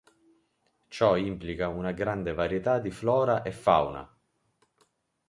[0.87, 4.17] Ciò implica una grande varietà di flora e fauna.